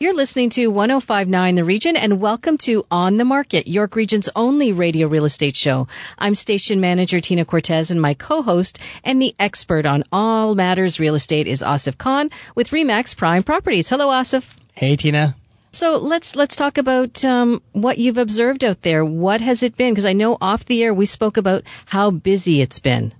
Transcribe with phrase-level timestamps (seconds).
[0.00, 4.70] You're listening to 1059 The Region and welcome to On the Market, York Region's only
[4.70, 5.88] radio real estate show.
[6.16, 11.16] I'm station manager Tina Cortez and my co-host and the expert on all matters real
[11.16, 13.88] estate is Asif Khan with Remax Prime Properties.
[13.88, 14.44] Hello, Asif.
[14.72, 15.34] Hey, Tina.
[15.72, 19.04] So let's let's talk about um, what you've observed out there.
[19.04, 19.94] What has it been?
[19.94, 23.14] Because I know off the air we spoke about how busy it's been.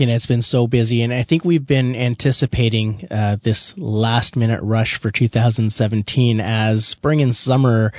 [0.00, 5.00] It's been so busy, and I think we've been anticipating uh, this last minute rush
[5.00, 7.92] for 2017 as spring and summer,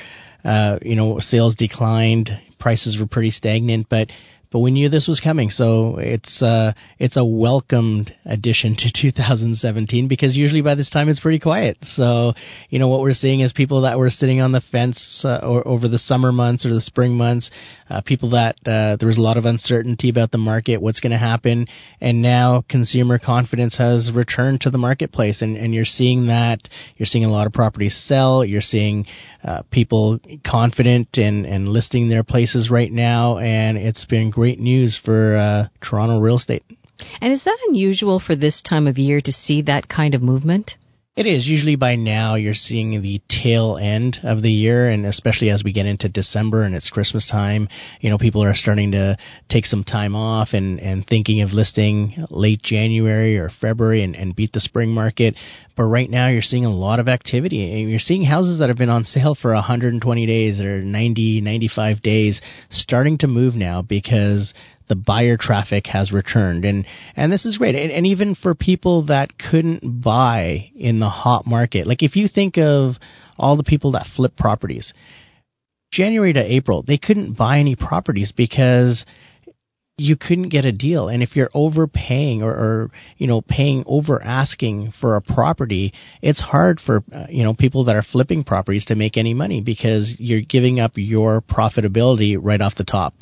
[0.43, 2.29] uh, you know, sales declined,
[2.59, 4.11] prices were pretty stagnant, but
[4.51, 5.49] but we knew this was coming.
[5.49, 11.19] So it's uh, it's a welcomed addition to 2017 because usually by this time it's
[11.19, 11.77] pretty quiet.
[11.83, 12.33] So
[12.69, 15.67] you know what we're seeing is people that were sitting on the fence uh, or,
[15.67, 17.51] over the summer months or the spring months,
[17.89, 21.11] uh, people that uh, there was a lot of uncertainty about the market, what's going
[21.11, 21.67] to happen,
[21.99, 27.05] and now consumer confidence has returned to the marketplace, and, and you're seeing that you're
[27.05, 29.05] seeing a lot of properties sell, you're seeing
[29.43, 34.95] uh, people confident and and listing their places right now, and it's been great news
[35.03, 36.63] for uh, Toronto real estate.
[37.21, 40.77] And is that unusual for this time of year to see that kind of movement?
[41.17, 41.49] It is.
[41.49, 45.73] Usually by now you're seeing the tail end of the year and especially as we
[45.73, 47.69] get into December and it's Christmas time,
[48.01, 49.17] you know, people are starting to
[49.49, 54.35] take some time off and, and thinking of listing late January or February and, and
[54.35, 55.33] beat the spring market.
[55.75, 57.55] But right now you're seeing a lot of activity.
[57.55, 62.41] You're seeing houses that have been on sale for 120 days or 90, 95 days
[62.69, 64.53] starting to move now because
[64.87, 66.65] the buyer traffic has returned.
[66.65, 66.85] And
[67.15, 67.75] and this is great.
[67.75, 72.27] And, and, even for people that couldn't buy in the hot market like if you
[72.27, 72.95] think of
[73.37, 74.93] all the people that flip properties
[75.91, 79.05] January to April they couldn't buy any properties because
[79.99, 81.09] you couldn't get a deal.
[81.09, 86.39] And if you're overpaying or, or you know paying over asking for a property it's
[86.39, 90.15] hard for uh, you know people that are flipping properties to make any money because
[90.19, 93.15] you're giving up your profitability right off the top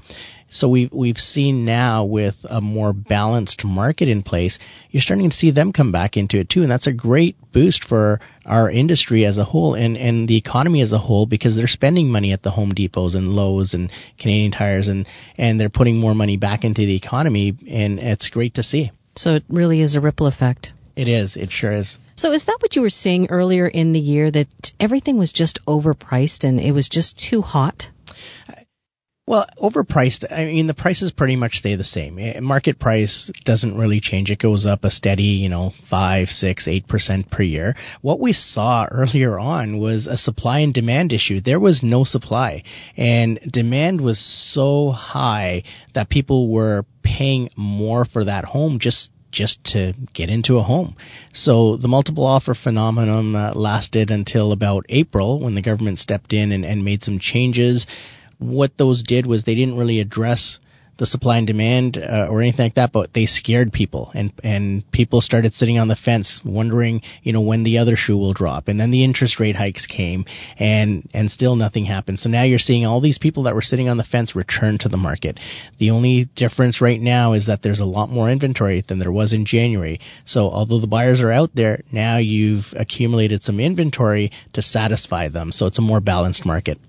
[0.49, 4.59] so we've we've seen now with a more balanced market in place,
[4.91, 7.83] you're starting to see them come back into it too, and that's a great boost
[7.83, 11.67] for our industry as a whole and and the economy as a whole because they're
[11.67, 15.07] spending money at the Home Depots and Lowe's and Canadian Tires and
[15.37, 18.91] and they're putting more money back into the economy, and it's great to see.
[19.15, 20.73] So it really is a ripple effect.
[20.95, 21.35] It is.
[21.35, 21.97] It sure is.
[22.15, 24.47] So is that what you were seeing earlier in the year that
[24.79, 27.89] everything was just overpriced and it was just too hot?
[29.27, 30.31] Well, overpriced.
[30.31, 32.19] I mean, the prices pretty much stay the same.
[32.19, 34.29] Eh, market price doesn't really change.
[34.29, 37.75] It goes up a steady, you know, five, six, eight percent per year.
[38.01, 41.41] What we saw earlier on was a supply and demand issue.
[41.41, 42.61] There was no supply,
[42.97, 45.63] and demand was so high
[45.95, 50.95] that people were paying more for that home just just to get into a home.
[51.33, 56.51] So the multiple offer phenomenon uh, lasted until about April when the government stepped in
[56.51, 57.85] and, and made some changes
[58.39, 60.59] what those did was they didn't really address
[60.97, 64.89] the supply and demand uh, or anything like that, but they scared people, and and
[64.91, 68.67] people started sitting on the fence, wondering, you know, when the other shoe will drop,
[68.67, 70.25] and then the interest rate hikes came,
[70.57, 72.19] and and still nothing happened.
[72.19, 74.89] So now you're seeing all these people that were sitting on the fence return to
[74.89, 75.39] the market.
[75.79, 79.33] The only difference right now is that there's a lot more inventory than there was
[79.33, 79.99] in January.
[80.25, 85.51] So although the buyers are out there, now you've accumulated some inventory to satisfy them.
[85.51, 86.79] So it's a more balanced market.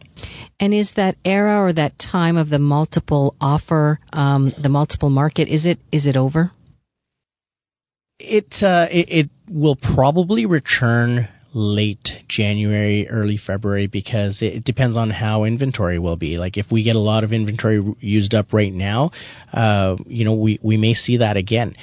[0.58, 5.48] And is that era or that time of the multiple offer, um, the multiple market,
[5.48, 6.50] is it is it over?
[8.18, 15.08] It, uh, it it will probably return late January, early February because it depends on
[15.08, 16.36] how inventory will be.
[16.36, 19.12] Like if we get a lot of inventory used up right now,
[19.54, 21.74] uh, you know, we, we may see that again.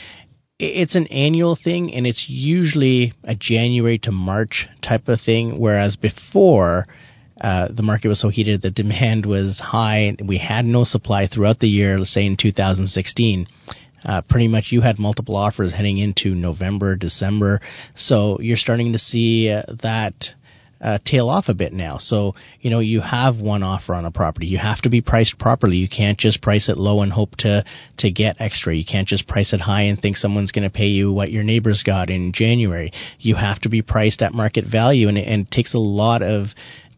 [0.59, 5.95] It's an annual thing and it's usually a January to March type of thing, whereas
[5.95, 6.85] before
[7.39, 11.59] uh, the market was so heated, the demand was high, we had no supply throughout
[11.59, 13.47] the year, let's say in 2016.
[14.05, 17.61] Uh, pretty much you had multiple offers heading into November, December.
[17.95, 20.33] So you're starting to see uh, that
[20.83, 21.97] uh, tail off a bit now.
[21.97, 24.47] So, you know, you have one offer on a property.
[24.47, 25.77] You have to be priced properly.
[25.77, 27.63] You can't just price it low and hope to,
[27.97, 28.75] to get extra.
[28.75, 31.43] You can't just price it high and think someone's going to pay you what your
[31.43, 32.91] neighbors got in January.
[33.17, 36.47] You have to be priced at market value and, and it takes a lot of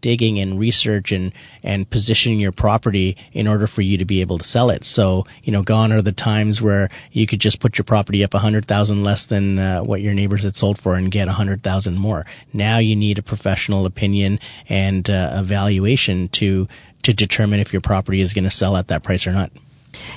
[0.06, 4.38] digging and research and and positioning your property in order for you to be able
[4.38, 4.84] to sell it.
[4.86, 8.36] So you know, gone are the times where you could just put your property up
[8.36, 11.31] a hundred thousand less than uh, what your neighbors had sold for and get a
[11.31, 12.25] hundred thousand more.
[12.54, 16.68] Now you need a professional opinion and uh, evaluation to
[17.06, 19.50] to determine if your property is going to sell at that price or not.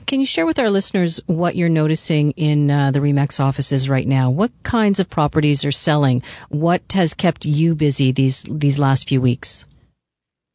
[0.06, 4.06] Can you share with our listeners what you're noticing in uh, the Remax offices right
[4.06, 4.31] now?
[4.31, 6.23] What kinds of properties are selling?
[6.49, 9.64] What has kept you busy these these last few weeks?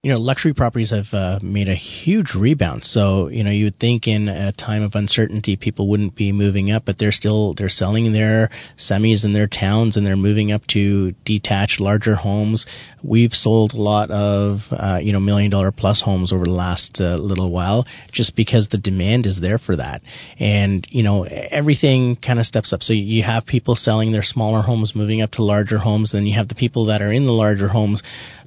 [0.03, 2.83] You know, luxury properties have uh, made a huge rebound.
[2.83, 6.71] So, you know, you would think in a time of uncertainty, people wouldn't be moving
[6.71, 10.67] up, but they're still they're selling their semis in their towns, and they're moving up
[10.67, 12.65] to detached, larger homes.
[13.01, 16.99] We've sold a lot of uh, you know million dollar plus homes over the last
[16.99, 20.01] uh, little while, just because the demand is there for that,
[20.37, 22.83] and you know everything kind of steps up.
[22.83, 26.33] So you have people selling their smaller homes, moving up to larger homes, then you
[26.35, 28.03] have the people that are in the larger homes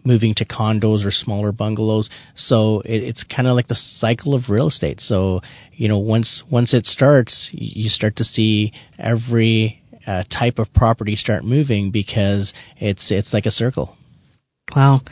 [0.07, 2.09] moving to condos or smaller bungalows.
[2.35, 5.01] So it, it's kind of like the cycle of real estate.
[5.01, 5.41] So
[5.73, 11.17] you know, once once it starts, you start to see every uh, type of property
[11.17, 13.97] start moving because it's it's like a circle.
[14.75, 15.03] Wow.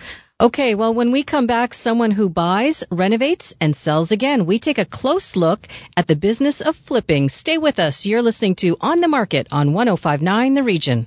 [0.41, 4.47] Okay, well, when we come back, someone who buys, renovates, and sells again.
[4.47, 5.61] We take a close look
[5.97, 7.29] at the business of flipping.
[7.29, 8.05] Stay with us.
[8.05, 11.07] You're listening to On the Market on 1059 The Region.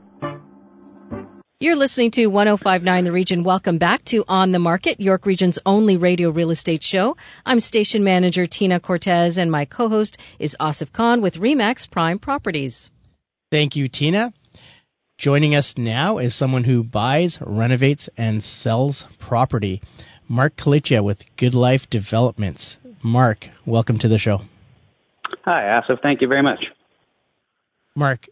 [1.61, 3.43] You're listening to 1059 The Region.
[3.43, 7.15] Welcome back to On the Market, York Region's only radio real estate show.
[7.45, 12.17] I'm station manager Tina Cortez, and my co host is Asif Khan with REMAX Prime
[12.17, 12.89] Properties.
[13.51, 14.33] Thank you, Tina.
[15.19, 19.83] Joining us now is someone who buys, renovates, and sells property.
[20.27, 22.77] Mark Kalicha with Good Life Developments.
[23.03, 24.39] Mark, welcome to the show.
[25.45, 26.01] Hi, Asif.
[26.01, 26.65] Thank you very much.
[27.95, 28.25] Mark,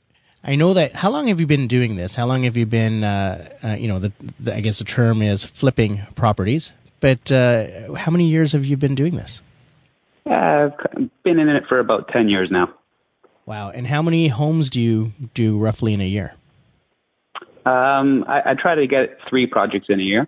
[0.44, 0.96] I know that.
[0.96, 2.16] How long have you been doing this?
[2.16, 5.22] How long have you been, uh, uh, you know, the, the, I guess the term
[5.22, 6.72] is flipping properties.
[7.02, 9.42] But uh, how many years have you been doing this?
[10.26, 12.74] Uh, I've been in it for about ten years now.
[13.46, 13.70] Wow!
[13.70, 16.34] And how many homes do you do roughly in a year?
[17.66, 20.28] Um, I, I try to get three projects in a year.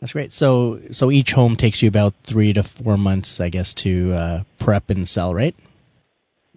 [0.00, 0.32] That's great.
[0.32, 4.42] So, so each home takes you about three to four months, I guess, to uh,
[4.58, 5.54] prep and sell, right?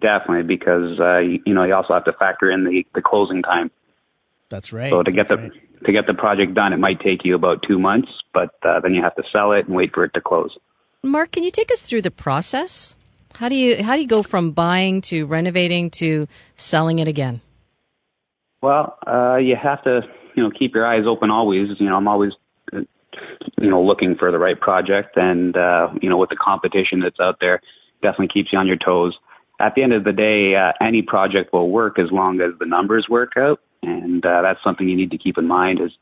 [0.00, 3.42] Definitely, because uh, you, you know you also have to factor in the the closing
[3.42, 3.70] time.
[4.50, 4.90] That's right.
[4.90, 5.52] So to get the right.
[5.84, 8.94] to get the project done, it might take you about two months, but uh, then
[8.94, 10.56] you have to sell it and wait for it to close.
[11.02, 12.94] Mark, can you take us through the process?
[13.34, 16.26] How do you how do you go from buying to renovating to
[16.56, 17.40] selling it again?
[18.62, 20.02] Well, uh, you have to
[20.34, 21.68] you know keep your eyes open always.
[21.78, 22.32] You know, I'm always
[22.72, 22.80] uh,
[23.60, 27.20] you know looking for the right project, and uh, you know with the competition that's
[27.20, 27.60] out there,
[28.02, 29.16] definitely keeps you on your toes.
[29.58, 32.66] At the end of the day, uh, any project will work as long as the
[32.66, 35.80] numbers work out, and uh, that's something you need to keep in mind.
[35.80, 35.92] Is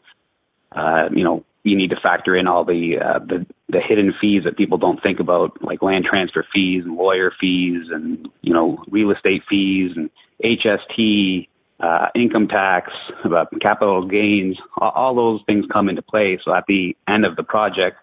[0.72, 4.42] uh, you know you need to factor in all the, uh, the the hidden fees
[4.44, 8.82] that people don't think about, like land transfer fees and lawyer fees, and you know
[8.88, 10.10] real estate fees and
[10.44, 11.48] HST,
[11.80, 12.92] uh, income tax,
[13.24, 14.56] uh, capital gains.
[14.78, 16.38] All, all those things come into play.
[16.44, 17.96] So at the end of the project,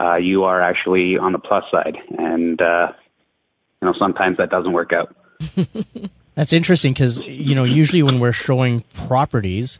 [0.00, 2.92] uh, you are actually on the plus side, and uh,
[3.84, 5.14] you know sometimes that doesn't work out.
[6.36, 9.78] That's interesting because you know usually when we're showing properties,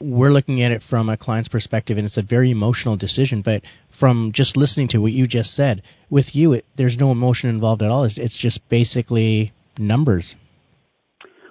[0.00, 3.42] we're looking at it from a client's perspective, and it's a very emotional decision.
[3.42, 3.62] But
[3.98, 7.82] from just listening to what you just said, with you, it, there's no emotion involved
[7.82, 8.04] at all.
[8.04, 10.36] It's, it's just basically numbers.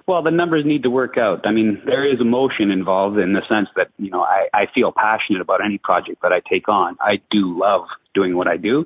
[0.07, 1.45] Well, the numbers need to work out.
[1.47, 4.93] I mean, there is emotion involved in the sense that, you know, I, I feel
[4.95, 6.95] passionate about any project that I take on.
[7.01, 8.85] I do love doing what I do.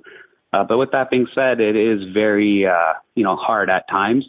[0.51, 4.25] Uh, but with that being said, it is very, uh, you know, hard at times.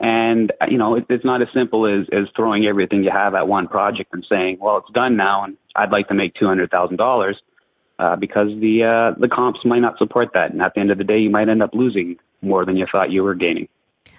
[0.00, 3.34] And, uh, you know, it, it's not as simple as, as throwing everything you have
[3.34, 7.34] at one project and saying, well, it's done now and I'd like to make $200,000.
[7.98, 10.52] Uh, because the, uh, the comps might not support that.
[10.52, 12.86] And at the end of the day, you might end up losing more than you
[12.90, 13.68] thought you were gaining.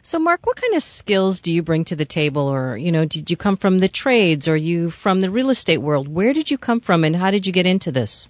[0.04, 3.06] So, Mark, what kind of skills do you bring to the table, or you know,
[3.06, 6.08] did you come from the trades, or you from the real estate world?
[6.08, 8.28] Where did you come from, and how did you get into this?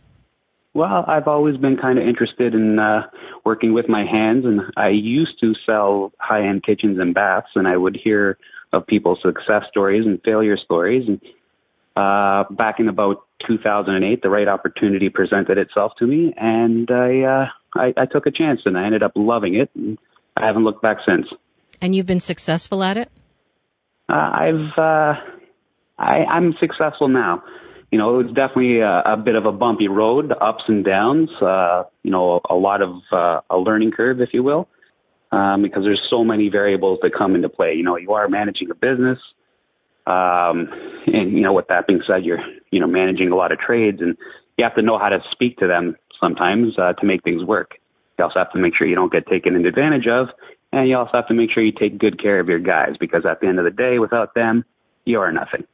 [0.74, 3.08] Well, I've always been kind of interested in uh,
[3.44, 7.76] working with my hands, and I used to sell high-end kitchens and baths, and I
[7.76, 8.38] would hear
[8.72, 11.10] of people's success stories and failure stories.
[11.10, 11.20] And
[11.98, 17.46] uh, back in about 2008, the right opportunity presented itself to me, and I, uh,
[17.76, 19.70] I I took a chance, and I ended up loving it.
[19.76, 19.98] And
[20.38, 21.28] I haven't looked back since.
[21.82, 23.10] And you've been successful at it.
[24.08, 25.14] Uh, I've uh,
[25.98, 27.44] I, I'm successful now.
[27.92, 31.30] You know, it was definitely a, a bit of a bumpy road, ups and downs.
[31.42, 34.70] Uh, you know, a, a lot of uh, a learning curve, if you will,
[35.34, 37.74] um, because there's so many variables that come into play.
[37.74, 39.20] You know, you are managing a business,
[40.08, 40.70] um,
[41.08, 42.40] and you know, with that being said, you're
[42.72, 44.16] you know managing a lot of trades, and
[44.58, 47.76] you have to know how to speak to them sometimes uh, to make things work.
[48.18, 50.28] You also have to make sure you don't get taken advantage of,
[50.72, 53.26] and you also have to make sure you take good care of your guys because
[53.30, 54.64] at the end of the day, without them,
[55.04, 55.66] you are nothing.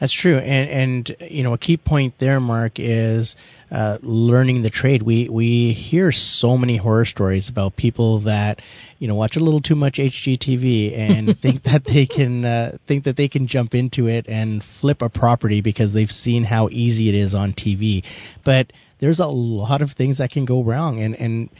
[0.00, 3.34] That's true, and and you know a key point there, Mark, is
[3.70, 5.02] uh, learning the trade.
[5.02, 8.62] We we hear so many horror stories about people that
[9.00, 13.04] you know watch a little too much HGTV and think that they can uh, think
[13.04, 17.08] that they can jump into it and flip a property because they've seen how easy
[17.08, 18.04] it is on TV.
[18.44, 21.50] But there's a lot of things that can go wrong, and and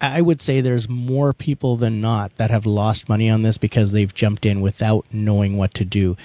[0.00, 3.90] I would say there's more people than not that have lost money on this because
[3.90, 6.16] they've jumped in without knowing what to do.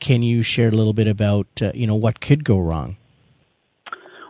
[0.00, 2.96] Can you share a little bit about uh, you know what could go wrong?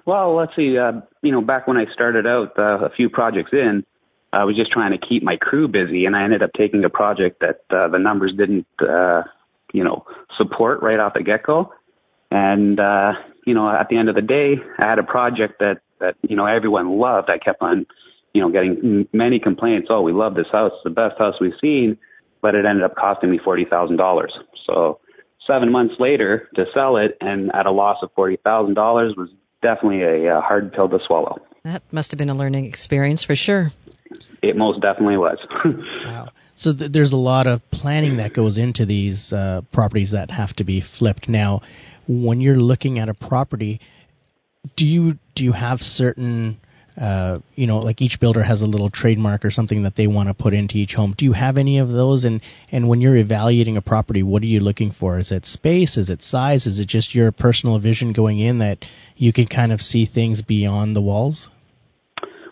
[0.07, 0.79] Well, let's see.
[0.79, 3.85] Uh, you know, back when I started out, uh, a few projects in,
[4.33, 6.89] I was just trying to keep my crew busy, and I ended up taking a
[6.89, 9.23] project that uh, the numbers didn't, uh,
[9.73, 10.07] you know,
[10.37, 11.73] support right off the get go.
[12.31, 13.13] And uh,
[13.47, 16.37] you know, at the end of the day, I had a project that that you
[16.37, 17.31] know everyone loved.
[17.31, 17.87] I kept on,
[18.35, 19.89] you know, getting many complaints.
[19.91, 21.99] Oh, we love this house; it's the best house we've seen.
[22.41, 24.33] But it ended up costing me forty thousand dollars.
[24.67, 25.01] So
[25.49, 29.29] seven months later to sell it and at a loss of forty thousand dollars was
[29.63, 31.39] definitely a, a hard pill to swallow.
[31.65, 33.71] That must have been a learning experience for sure.
[34.43, 35.39] It most definitely was.
[36.05, 36.29] wow.
[36.57, 40.55] So th- there's a lot of planning that goes into these uh, properties that have
[40.57, 41.29] to be flipped.
[41.29, 41.63] Now,
[42.07, 43.81] when you're looking at a property,
[44.77, 46.61] do you do you have certain
[47.01, 50.29] uh, you know, like each builder has a little trademark or something that they want
[50.29, 51.15] to put into each home.
[51.17, 52.25] Do you have any of those?
[52.25, 52.41] And
[52.73, 55.19] and when you're evaluating a property, what are you looking for?
[55.19, 55.97] Is it space?
[55.97, 56.67] Is it size?
[56.67, 58.85] Is it just your personal vision going in that
[59.17, 61.51] you can kind of see things beyond the walls?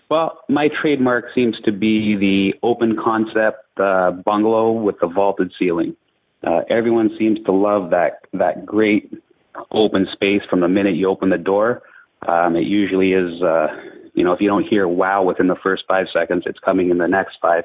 [0.08, 5.96] Well, my trademark seems to be the open concept uh, bungalow with the vaulted ceiling.
[6.46, 9.12] Uh, everyone seems to love that that great
[9.72, 11.82] open space from the minute you open the door.
[12.28, 13.66] Um, it usually is uh,
[14.16, 16.98] you know, if you don't hear wow within the first five seconds, it's coming in
[16.98, 17.64] the next five.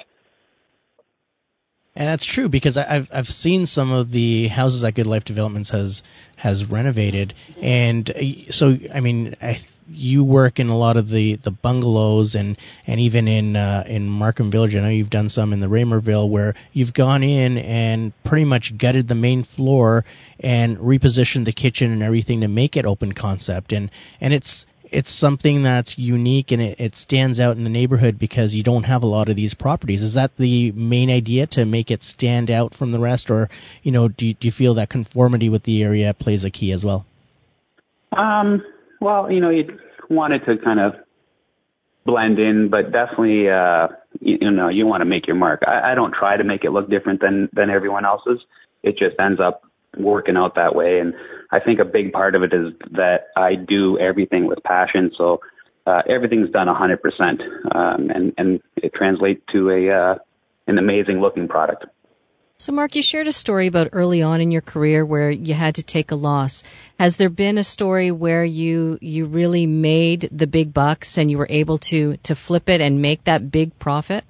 [1.95, 5.71] And that's true because I've I've seen some of the houses that Good Life Developments
[5.71, 6.03] has
[6.37, 11.37] has renovated, and uh, so I mean I, you work in a lot of the,
[11.43, 14.73] the bungalows and and even in uh, in Markham Village.
[14.75, 18.73] I know you've done some in the Raymerville where you've gone in and pretty much
[18.77, 20.05] gutted the main floor
[20.39, 23.91] and repositioned the kitchen and everything to make it open concept, and
[24.21, 28.53] and it's it's something that's unique and it, it stands out in the neighborhood because
[28.53, 30.03] you don't have a lot of these properties.
[30.03, 33.49] Is that the main idea to make it stand out from the rest, or
[33.83, 36.73] you know, do you, do you feel that conformity with the area plays a key
[36.73, 37.05] as well?
[38.11, 38.61] Um,
[38.99, 39.79] well, you know, you
[40.09, 40.93] wanted to kind of
[42.05, 43.87] blend in, but definitely, uh,
[44.19, 45.61] you, you know, you want to make your mark.
[45.65, 48.39] I, I don't try to make it look different than than everyone else's.
[48.83, 49.63] It just ends up
[49.97, 50.99] working out that way.
[50.99, 51.13] And
[51.51, 55.11] I think a big part of it is that I do everything with passion.
[55.17, 55.41] So
[55.85, 60.15] uh, everything's done 100%, um, and and it translates to a uh,
[60.67, 61.85] an amazing looking product.
[62.57, 65.75] So, Mark, you shared a story about early on in your career where you had
[65.75, 66.61] to take a loss.
[66.99, 71.39] Has there been a story where you you really made the big bucks and you
[71.39, 74.23] were able to to flip it and make that big profit?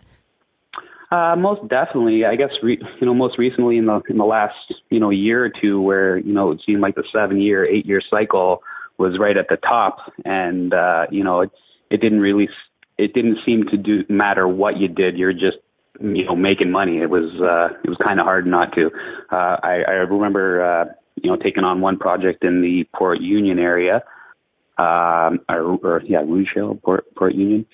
[1.12, 2.24] Uh, most definitely.
[2.24, 4.56] I guess re- you know most recently in the in the last
[4.90, 7.86] you know year or two, where you know it seemed like the seven year, eight
[7.86, 8.64] year cycle
[8.98, 11.52] was right at the top, and uh, you know it
[11.90, 12.48] it didn't really
[12.98, 15.18] it didn't seem to do matter what you did.
[15.18, 15.58] You're just
[16.00, 17.00] you know making money.
[17.00, 18.90] It was uh, it was kind of hard not to.
[19.30, 20.86] Uh, I, I remember uh,
[21.22, 23.96] you know taking on one project in the Port Union area,
[24.78, 26.48] um, or, or yeah, Rouge
[26.84, 27.66] Port Port Union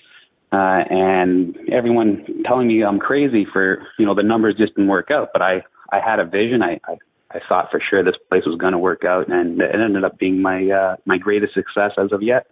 [0.52, 5.10] uh, and everyone telling me I'm crazy for you know the numbers just didn't work
[5.10, 5.30] out.
[5.32, 5.62] But I
[5.92, 6.62] I had a vision.
[6.62, 6.96] I I,
[7.30, 10.18] I thought for sure this place was going to work out, and it ended up
[10.18, 12.46] being my uh, my greatest success as of yet.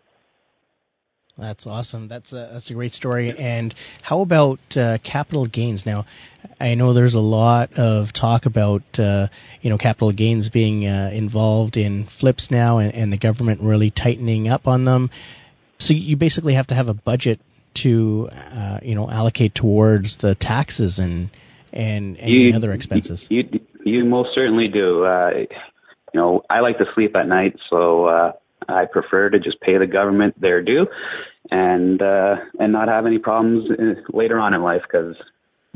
[1.39, 2.09] That's awesome.
[2.09, 3.35] That's a that's a great story.
[3.39, 5.85] And how about uh, capital gains?
[5.85, 6.07] Now,
[6.59, 9.29] I know there's a lot of talk about uh,
[9.61, 13.91] you know capital gains being uh, involved in flips now, and, and the government really
[13.91, 15.11] tightening up on them.
[15.79, 17.39] So you basically have to have a budget
[17.83, 21.31] to uh, you know allocate towards the taxes and
[21.73, 23.27] and any you, other expenses?
[23.31, 25.05] You, you, you most certainly do.
[25.05, 25.31] Uh,
[26.15, 28.33] you know, I like to sleep at night, so uh,
[28.69, 30.87] I prefer to just pay the government their due,
[31.51, 35.17] and uh, and not have any problems uh, later on in life because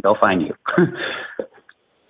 [0.02, 0.54] they'll find you.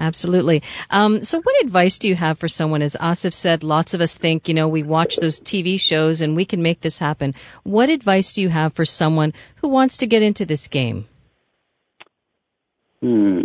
[0.00, 0.62] Absolutely.
[0.88, 2.80] Um, so, what advice do you have for someone?
[2.80, 6.34] As Asif said, lots of us think, you know, we watch those TV shows and
[6.34, 7.34] we can make this happen.
[7.64, 11.06] What advice do you have for someone who wants to get into this game?
[13.02, 13.40] Hmm.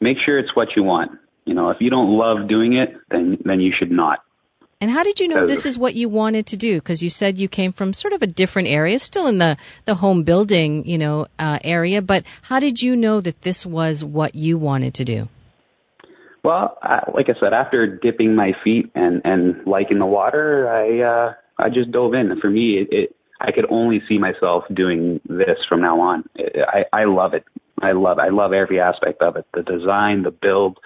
[0.00, 1.12] Make sure it's what you want.
[1.44, 4.20] You know, if you don't love doing it, then then you should not.
[4.84, 6.78] And how did you know this is what you wanted to do?
[6.78, 9.94] Because you said you came from sort of a different area, still in the the
[9.94, 12.02] home building, you know, uh, area.
[12.02, 15.28] But how did you know that this was what you wanted to do?
[16.42, 21.00] Well, I, like I said, after dipping my feet and and liking the water, I
[21.00, 22.30] uh, I just dove in.
[22.30, 26.24] And for me, it, it I could only see myself doing this from now on.
[26.36, 27.46] I I love it.
[27.80, 29.46] I love I love every aspect of it.
[29.54, 30.78] The design, the build,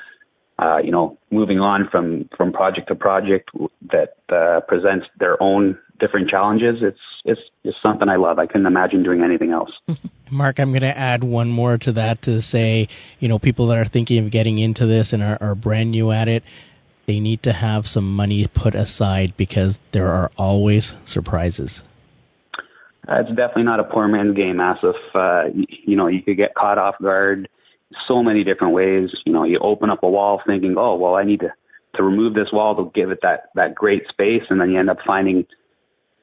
[0.58, 3.50] uh, you know, moving on from, from project to project
[3.92, 6.76] that uh, presents their own different challenges.
[6.80, 8.38] It's it's just something I love.
[8.38, 9.70] I couldn't imagine doing anything else.
[10.30, 12.88] Mark, I'm going to add one more to that to say,
[13.18, 16.12] you know, people that are thinking of getting into this and are, are brand new
[16.12, 16.42] at it,
[17.06, 21.82] they need to have some money put aside because there are always surprises.
[23.08, 24.92] Uh, it's definitely not a poor man's game, Asif.
[25.14, 27.48] Uh, you, you know, you could get caught off guard
[28.06, 29.10] so many different ways.
[29.24, 31.52] You know, you open up a wall thinking, oh, well, I need to,
[31.96, 34.42] to remove this wall to give it that, that great space.
[34.50, 35.46] And then you end up finding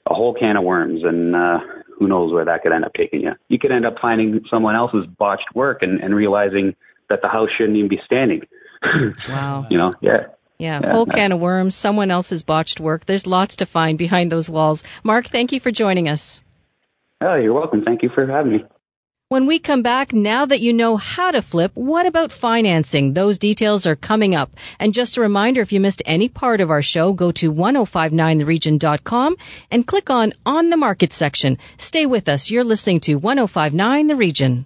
[0.09, 1.59] a whole can of worms and, uh,
[1.97, 3.31] who knows where that could end up taking you.
[3.47, 6.75] You could end up finding someone else's botched work and, and realizing
[7.09, 8.41] that the house shouldn't even be standing.
[9.29, 9.65] wow.
[9.69, 10.27] You know, yeah.
[10.57, 13.05] Yeah, yeah, whole can of worms, someone else's botched work.
[13.05, 14.85] There's lots to find behind those walls.
[15.03, 16.41] Mark, thank you for joining us.
[17.19, 17.83] Oh, you're welcome.
[17.83, 18.65] Thank you for having me.
[19.27, 23.13] When we come back, now that you know how to flip, what about financing?
[23.13, 24.51] Those details are coming up.
[24.79, 29.35] And just a reminder, if you missed any part of our show, go to 1059theregion.com
[29.71, 31.57] and click on On the Market section.
[31.79, 32.51] Stay with us.
[32.51, 34.65] You're listening to 1059 The Region.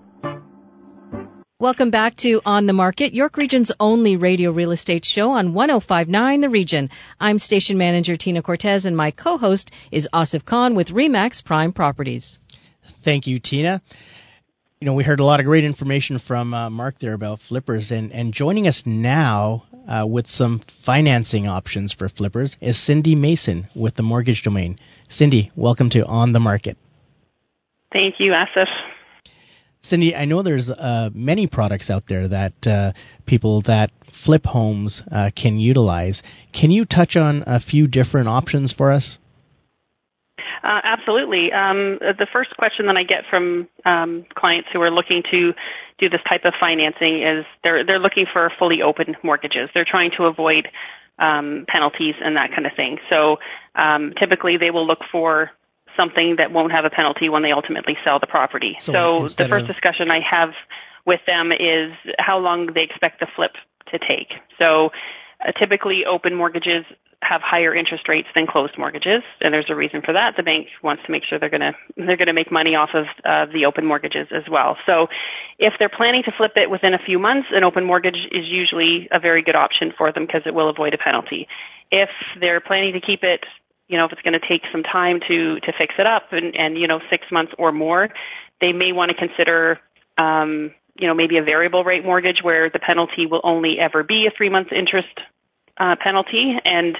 [1.61, 6.41] Welcome back to On the Market, York Region's only radio real estate show on 1059
[6.41, 6.89] The Region.
[7.19, 12.39] I'm station manager Tina Cortez and my co-host is Asif Khan with Remax Prime Properties.
[13.05, 13.79] Thank you, Tina.
[14.79, 17.91] You know, we heard a lot of great information from uh, Mark there about flippers,
[17.91, 23.67] and, and joining us now uh, with some financing options for flippers is Cindy Mason
[23.75, 24.79] with the Mortgage Domain.
[25.09, 26.75] Cindy, welcome to On the Market.
[27.93, 28.65] Thank you, Asif.
[29.83, 32.93] Cindy, I know there's uh, many products out there that uh,
[33.25, 33.91] people that
[34.23, 36.21] flip homes uh, can utilize.
[36.53, 39.17] Can you touch on a few different options for us?
[40.63, 41.51] Uh, absolutely.
[41.51, 45.53] Um, the first question that I get from um, clients who are looking to
[45.99, 49.69] do this type of financing is they're they're looking for fully open mortgages.
[49.73, 50.67] They're trying to avoid
[51.17, 52.97] um, penalties and that kind of thing.
[53.09, 53.37] So
[53.75, 55.49] um, typically, they will look for
[56.01, 58.75] something that won't have a penalty when they ultimately sell the property.
[58.79, 59.75] So, so the first of...
[59.75, 60.49] discussion I have
[61.05, 63.53] with them is how long they expect the flip
[63.91, 64.33] to take.
[64.57, 64.89] So
[65.45, 66.85] uh, typically open mortgages
[67.23, 70.33] have higher interest rates than closed mortgages, and there's a reason for that.
[70.37, 72.89] The bank wants to make sure they're going to they're going to make money off
[72.95, 74.75] of uh, the open mortgages as well.
[74.87, 75.05] So,
[75.59, 79.07] if they're planning to flip it within a few months, an open mortgage is usually
[79.11, 81.47] a very good option for them because it will avoid a penalty.
[81.91, 82.09] If
[82.39, 83.45] they're planning to keep it
[83.91, 86.55] you know, if it's going to take some time to to fix it up and
[86.55, 88.07] and you know six months or more,
[88.61, 89.79] they may want to consider
[90.17, 94.25] um, you know maybe a variable rate mortgage where the penalty will only ever be
[94.25, 95.19] a three month interest
[95.77, 96.97] uh, penalty and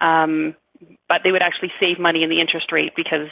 [0.00, 0.56] um,
[1.08, 3.28] but they would actually save money in the interest rate because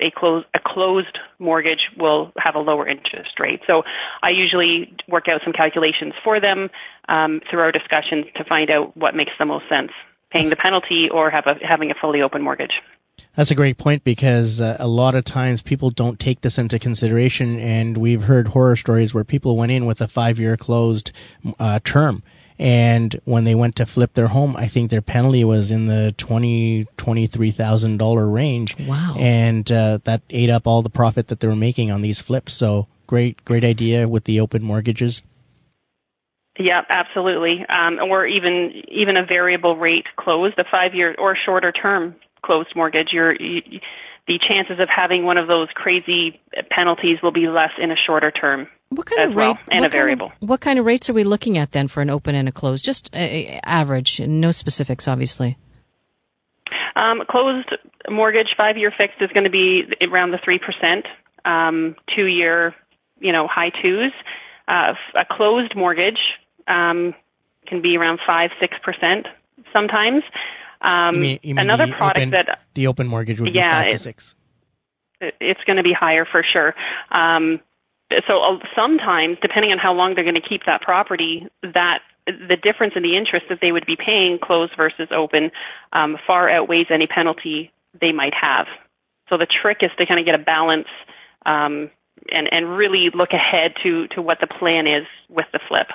[0.00, 3.60] a closed a closed mortgage will have a lower interest rate.
[3.68, 3.82] So
[4.20, 6.70] I usually work out some calculations for them
[7.08, 9.92] um, through our discussions to find out what makes the most sense
[10.30, 12.82] paying the penalty or have a, having a fully open mortgage.
[13.36, 16.78] That's a great point because uh, a lot of times people don't take this into
[16.78, 21.12] consideration, and we've heard horror stories where people went in with a five-year closed
[21.58, 22.22] uh, term,
[22.58, 26.14] and when they went to flip their home, I think their penalty was in the
[26.18, 28.74] twenty twenty-three thousand dollar range.
[28.78, 29.16] Wow!
[29.18, 32.58] And uh, that ate up all the profit that they were making on these flips.
[32.58, 35.22] So great, great idea with the open mortgages.
[36.58, 37.64] Yeah, absolutely.
[37.68, 42.70] Um, or even even a variable rate closed, a five year or shorter term closed
[42.74, 43.08] mortgage.
[43.12, 43.62] You're, you,
[44.26, 46.40] the chances of having one of those crazy
[46.70, 48.66] penalties will be less in a shorter term.
[48.90, 49.44] What kind of rate?
[49.44, 50.28] Well, and a variable.
[50.28, 52.48] Kind of, what kind of rates are we looking at then for an open and
[52.48, 52.84] a closed?
[52.84, 53.18] Just uh,
[53.64, 55.56] average, no specifics, obviously.
[56.96, 57.70] Um, closed
[58.10, 61.06] mortgage, five-year fixed is going to be around the three percent.
[61.44, 62.74] Um, two-year,
[63.20, 64.12] you know, high twos.
[64.66, 66.18] Uh, a closed mortgage
[66.68, 67.14] um,
[67.66, 69.26] can be around five, six percent
[69.74, 70.22] sometimes.
[70.80, 73.84] Um, you mean, you mean another product open, that the open mortgage would Yeah, be
[73.84, 74.34] five it- to six.
[75.20, 76.74] it's going to be higher for sure.
[77.10, 77.60] Um,
[78.26, 82.56] so uh, sometimes, depending on how long they're going to keep that property, that the
[82.62, 85.50] difference in the interest that they would be paying closed versus open
[85.92, 88.66] um, far outweighs any penalty they might have.
[89.28, 90.88] So the trick is to kind of get a balance
[91.44, 91.90] um,
[92.30, 95.88] and and really look ahead to to what the plan is with the flip.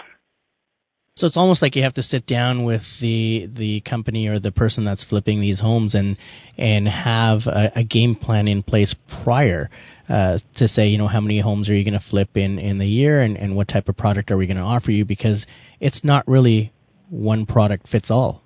[1.15, 4.51] So it's almost like you have to sit down with the the company or the
[4.51, 6.17] person that's flipping these homes and
[6.57, 9.69] and have a, a game plan in place prior
[10.09, 12.79] uh, to say you know how many homes are you going to flip in in
[12.79, 15.45] the year and and what type of product are we going to offer you because
[15.79, 16.73] it's not really
[17.11, 18.41] one product fits all.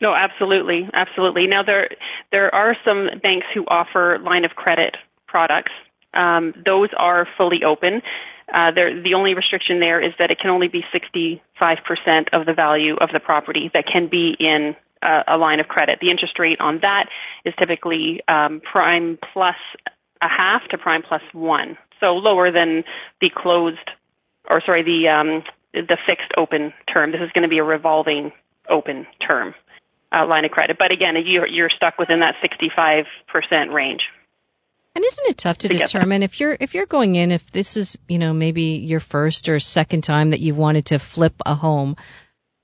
[0.00, 1.48] No, absolutely, absolutely.
[1.48, 1.88] Now there
[2.30, 5.72] there are some banks who offer line of credit products.
[6.12, 8.02] Um, those are fully open.
[8.54, 11.40] Uh, the only restriction there is that it can only be 65%
[12.32, 15.98] of the value of the property that can be in uh, a line of credit.
[16.00, 17.06] The interest rate on that
[17.44, 19.56] is typically um, prime plus
[20.22, 22.84] a half to prime plus one, so lower than
[23.20, 23.90] the closed,
[24.48, 27.10] or sorry, the um, the fixed open term.
[27.10, 28.30] This is going to be a revolving
[28.70, 29.54] open term
[30.14, 30.76] uh, line of credit.
[30.78, 34.02] But again, you're, you're stuck within that 65% range.
[34.94, 37.76] And isn't it tough to, To determine if you're if you're going in if this
[37.76, 41.54] is you know maybe your first or second time that you've wanted to flip a
[41.54, 41.96] home?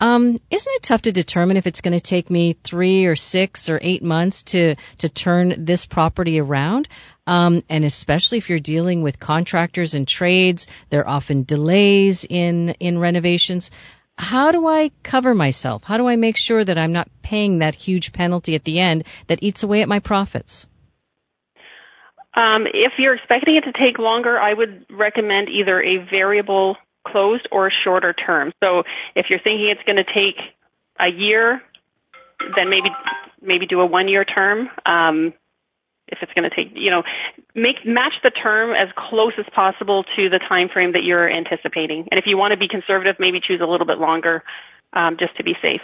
[0.00, 3.68] Um, isn't it tough to determine if it's going to take me three or six
[3.68, 6.88] or eight months to to turn this property around?
[7.26, 12.70] Um, and especially if you're dealing with contractors and trades, there are often delays in
[12.78, 13.70] in renovations.
[14.16, 15.82] How do I cover myself?
[15.82, 19.04] How do I make sure that I'm not paying that huge penalty at the end
[19.28, 20.66] that eats away at my profits?
[22.34, 27.48] Um, if you're expecting it to take longer, I would recommend either a variable closed
[27.50, 28.52] or a shorter term.
[28.62, 28.84] So
[29.16, 30.36] if you're thinking it's going to take
[30.98, 31.60] a year,
[32.56, 32.88] then maybe
[33.42, 34.68] maybe do a one year term.
[34.86, 35.32] Um,
[36.08, 37.02] if it's going to take, you know,
[37.54, 42.08] make match the term as close as possible to the time frame that you're anticipating.
[42.10, 44.42] And if you want to be conservative, maybe choose a little bit longer,
[44.92, 45.82] um, just to be safe.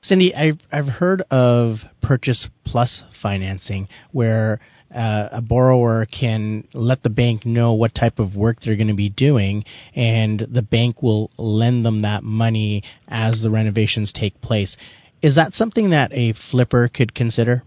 [0.00, 4.60] Cindy, I've I've heard of purchase plus financing where
[4.94, 8.94] uh, a borrower can let the bank know what type of work they're going to
[8.94, 14.76] be doing, and the bank will lend them that money as the renovations take place.
[15.20, 17.62] Is that something that a flipper could consider?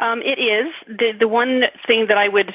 [0.00, 2.52] Um, it is the the one thing that I would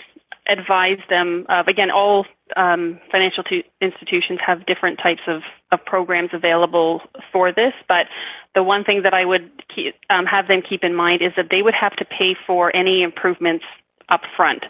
[0.48, 1.68] advise them of.
[1.68, 2.26] Again, all
[2.58, 8.08] um, financial tu- institutions have different types of, of programs available for this, but
[8.56, 11.48] the one thing that I would keep, um, have them keep in mind is that
[11.52, 13.66] they would have to pay for any improvements
[14.10, 14.64] up front.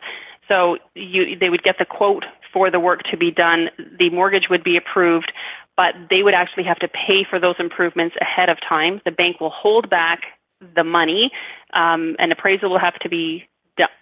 [0.47, 3.69] So you, they would get the quote for the work to be done.
[3.97, 5.31] The mortgage would be approved,
[5.77, 9.01] but they would actually have to pay for those improvements ahead of time.
[9.05, 10.21] The bank will hold back
[10.75, 11.31] the money.
[11.73, 13.47] Um, an appraisal will have to be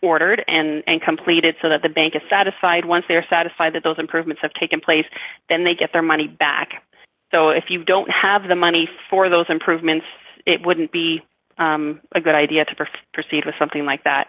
[0.01, 2.85] ordered and, and completed so that the bank is satisfied.
[2.85, 5.05] Once they are satisfied that those improvements have taken place,
[5.49, 6.83] then they get their money back.
[7.31, 10.05] So if you don't have the money for those improvements,
[10.45, 11.21] it wouldn't be
[11.57, 14.27] um, a good idea to pr- proceed with something like that.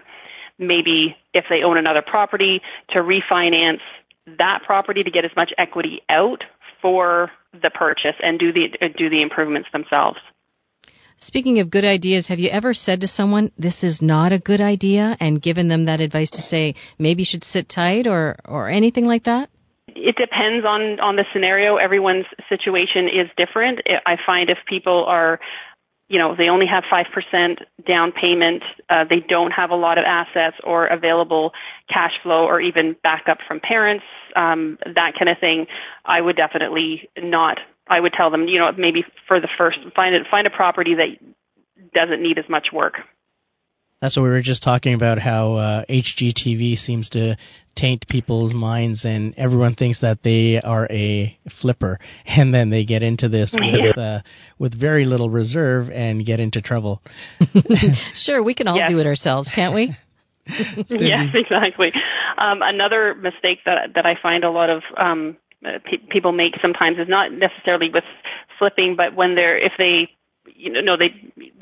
[0.58, 3.80] Maybe if they own another property, to refinance
[4.38, 6.42] that property to get as much equity out
[6.82, 10.18] for the purchase and do the do the improvements themselves.
[11.20, 14.60] Speaking of good ideas, have you ever said to someone, this is not a good
[14.60, 18.68] idea, and given them that advice to say, maybe you should sit tight or, or
[18.68, 19.50] anything like that?
[19.88, 21.76] It depends on, on the scenario.
[21.76, 23.80] Everyone's situation is different.
[24.06, 25.40] I find if people are,
[26.08, 30.04] you know, they only have 5% down payment, uh, they don't have a lot of
[30.06, 31.50] assets or available
[31.92, 34.04] cash flow or even backup from parents,
[34.36, 35.66] um, that kind of thing,
[36.04, 40.14] I would definitely not I would tell them, you know, maybe for the first find
[40.14, 41.34] it find a property that
[41.94, 42.94] doesn't need as much work.
[44.00, 45.18] That's what we were just talking about.
[45.18, 47.36] How uh, HGTV seems to
[47.74, 53.02] taint people's minds, and everyone thinks that they are a flipper, and then they get
[53.02, 54.20] into this with uh,
[54.58, 57.02] with very little reserve and get into trouble.
[58.14, 58.90] sure, we can all Yes.
[58.90, 59.96] do it ourselves, can't we?
[60.88, 61.92] yes, exactly.
[62.38, 66.98] Um, another mistake that that I find a lot of um, pe- people make sometimes
[66.98, 68.04] is not necessarily with
[68.58, 70.10] flipping, but when they're if they
[70.54, 71.14] you know they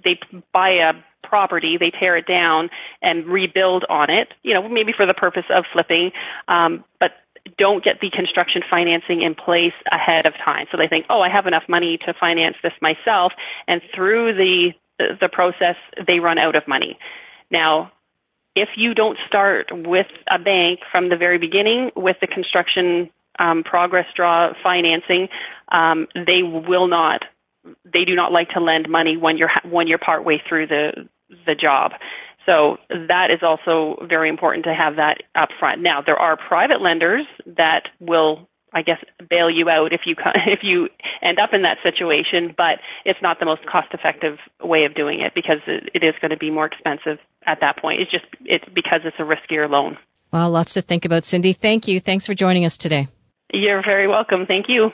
[0.05, 0.19] they
[0.53, 0.93] buy a
[1.27, 2.71] property, they tear it down
[3.03, 4.29] and rebuild on it.
[4.43, 6.13] You know maybe for the purpose of flipping,
[6.49, 7.13] um, but
[7.59, 10.67] don't get the construction financing in place ahead of time.
[10.71, 13.33] So they think, oh, I have enough money to finance this myself,
[13.67, 16.99] and through the the process, they run out of money.
[17.51, 17.93] Now,
[18.55, 23.63] if you don't start with a bank from the very beginning with the construction um,
[23.65, 25.29] progress draw financing,
[25.71, 27.23] um, they will not.
[27.85, 31.09] They do not like to lend money when you're when you're part way through the
[31.47, 31.93] the job.
[32.47, 35.83] So that is also very important to have that up front.
[35.83, 38.99] Now there are private lenders that will I guess
[39.31, 40.15] bail you out if you
[40.47, 40.89] if you
[41.23, 45.21] end up in that situation, but it's not the most cost effective way of doing
[45.21, 48.01] it because it is going to be more expensive at that point.
[48.01, 49.99] It's just it's because it's a riskier loan.
[50.33, 51.53] Well, lots to think about, Cindy.
[51.53, 52.01] Thank you.
[52.01, 53.09] Thanks for joining us today.
[53.53, 54.47] You're very welcome.
[54.47, 54.91] Thank you.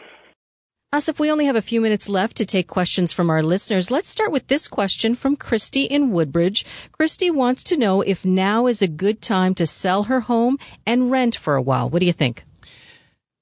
[0.94, 3.90] Asif, we only have a few minutes left to take questions from our listeners.
[3.90, 6.66] Let's start with this question from Christy in Woodbridge.
[6.92, 11.10] Christy wants to know if now is a good time to sell her home and
[11.10, 11.88] rent for a while.
[11.88, 12.44] What do you think?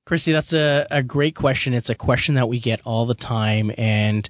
[0.06, 1.74] Christy, that's a, a great question.
[1.74, 3.72] It's a question that we get all the time.
[3.76, 4.28] And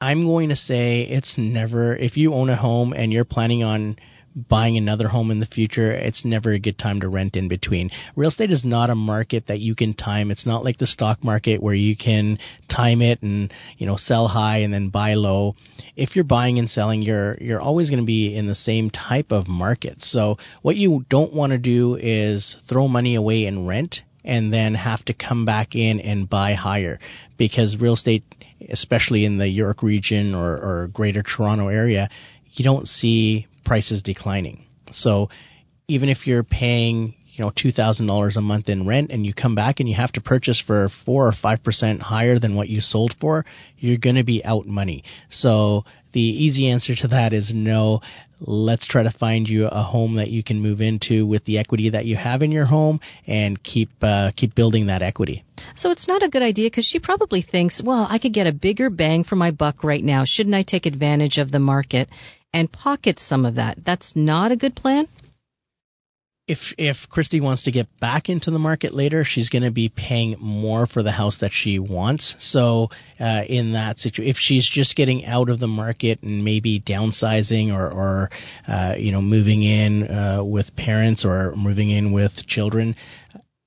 [0.00, 3.96] I'm going to say it's never, if you own a home and you're planning on
[4.34, 7.90] buying another home in the future, it's never a good time to rent in between.
[8.16, 10.30] Real estate is not a market that you can time.
[10.30, 14.28] It's not like the stock market where you can time it and, you know, sell
[14.28, 15.54] high and then buy low.
[15.96, 19.32] If you're buying and selling, you're you're always going to be in the same type
[19.32, 20.02] of market.
[20.02, 24.74] So what you don't want to do is throw money away in rent and then
[24.74, 27.00] have to come back in and buy higher
[27.36, 28.24] because real estate
[28.70, 32.08] especially in the York region or, or greater Toronto area,
[32.52, 34.66] you don't see prices declining.
[34.92, 35.28] So
[35.88, 39.32] even if you're paying you know two thousand dollars a month in rent and you
[39.34, 42.68] come back and you have to purchase for four or five percent higher than what
[42.68, 43.44] you sold for,
[43.78, 45.04] you're going to be out money.
[45.30, 48.00] So the easy answer to that is no.
[48.44, 51.90] Let's try to find you a home that you can move into with the equity
[51.90, 55.44] that you have in your home and keep uh, keep building that equity.
[55.76, 58.52] So it's not a good idea because she probably thinks, well, I could get a
[58.52, 60.24] bigger bang for my buck right now.
[60.24, 62.08] Shouldn't I take advantage of the market?
[62.52, 63.78] and pocket some of that.
[63.84, 65.08] That's not a good plan?
[66.48, 69.88] If if Christy wants to get back into the market later, she's going to be
[69.88, 72.34] paying more for the house that she wants.
[72.40, 76.80] So uh, in that situation, if she's just getting out of the market and maybe
[76.80, 78.30] downsizing or or
[78.66, 82.96] uh, you know moving in uh, with parents or moving in with children,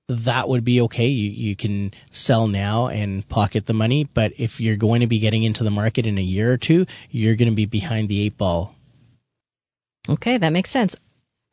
[0.10, 1.08] that would be okay.
[1.08, 4.08] You, you can sell now and pocket the money.
[4.14, 6.86] But if you're going to be getting into the market in a year or two,
[7.10, 8.76] you're going to be behind the eight ball.
[10.08, 10.96] Okay, that makes sense.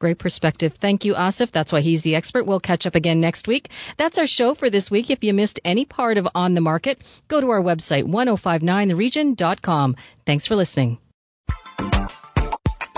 [0.02, 0.72] Great perspective.
[0.80, 1.52] Thank you, Asif.
[1.52, 2.44] That's why he's the expert.
[2.44, 3.68] We'll catch up again next week.
[3.98, 5.10] That's our show for this week.
[5.10, 9.94] If you missed any part of On the Market, go to our website, 1059theregion.com.
[10.26, 10.98] Thanks for listening.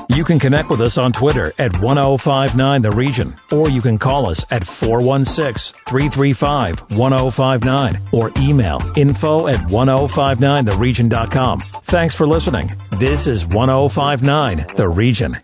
[0.08, 4.30] You can connect with us on Twitter at 1059 The Region, or you can call
[4.30, 11.62] us at 416 335 1059 or email info at 1059theregion.com.
[11.90, 12.70] Thanks for listening.
[12.98, 15.36] This is 1059 The Region.